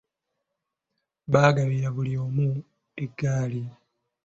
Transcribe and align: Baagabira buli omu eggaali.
Baagabira 1.31 1.87
buli 1.95 2.13
omu 2.25 2.47
eggaali. 3.03 3.63